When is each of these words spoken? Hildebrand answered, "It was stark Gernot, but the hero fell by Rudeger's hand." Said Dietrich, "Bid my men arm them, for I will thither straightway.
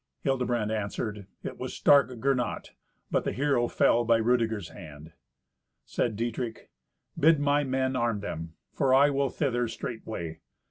Hildebrand 0.21 0.71
answered, 0.71 1.27
"It 1.43 1.59
was 1.59 1.75
stark 1.75 2.09
Gernot, 2.19 2.71
but 3.11 3.23
the 3.23 3.31
hero 3.31 3.67
fell 3.67 4.03
by 4.03 4.17
Rudeger's 4.19 4.69
hand." 4.69 5.13
Said 5.85 6.15
Dietrich, 6.15 6.71
"Bid 7.19 7.39
my 7.39 7.63
men 7.63 7.95
arm 7.95 8.21
them, 8.21 8.55
for 8.73 8.95
I 8.95 9.11
will 9.11 9.29
thither 9.29 9.67
straightway. 9.67 10.39